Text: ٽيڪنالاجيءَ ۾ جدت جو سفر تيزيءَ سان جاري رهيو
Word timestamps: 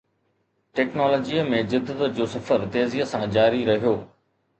ٽيڪنالاجيءَ 0.77 1.43
۾ 1.51 1.59
جدت 1.73 2.01
جو 2.21 2.27
سفر 2.37 2.65
تيزيءَ 2.77 3.07
سان 3.13 3.27
جاري 3.37 3.61
رهيو 3.69 3.93